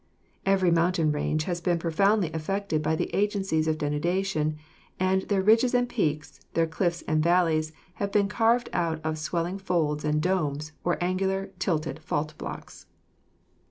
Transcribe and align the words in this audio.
Every 0.47 0.71
mountain 0.71 1.11
range 1.11 1.43
has 1.43 1.61
been 1.61 1.77
profoundly 1.77 2.31
affected 2.33 2.81
by 2.81 2.95
the 2.95 3.15
agencies 3.15 3.67
of 3.67 3.77
denudation, 3.77 4.55
and 4.99 5.21
their 5.21 5.43
ridges 5.43 5.75
and 5.75 5.87
peaks, 5.87 6.39
their 6.55 6.65
cliffs 6.65 7.03
and 7.07 7.21
valleys 7.21 7.71
have 8.01 8.11
been 8.11 8.27
carved 8.27 8.69
out 8.73 8.99
of 9.03 9.19
swelling 9.19 9.59
folds 9.59 10.03
and 10.03 10.19
domes 10.19 10.71
or 10.83 10.97
angular, 11.03 11.51
tilted 11.59 11.99
fault 11.99 12.33
blocks. 12.39 12.87